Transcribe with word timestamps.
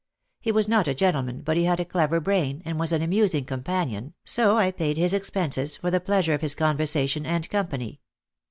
He 0.39 0.51
was 0.51 0.67
not 0.67 0.87
a 0.87 0.95
gentleman, 0.95 1.41
but 1.43 1.57
he 1.57 1.65
had 1.65 1.79
a 1.79 1.85
clever 1.85 2.19
brain, 2.19 2.63
and 2.65 2.79
was 2.79 2.91
an 2.91 3.03
amusing 3.03 3.45
companion, 3.45 4.15
so 4.25 4.57
I 4.57 4.71
paid 4.71 4.97
his 4.97 5.13
expenses 5.13 5.77
for 5.77 5.91
the 5.91 5.99
pleasure 5.99 6.33
of 6.33 6.41
his 6.41 6.55
conversation 6.55 7.23
and 7.23 7.47
company. 7.51 7.99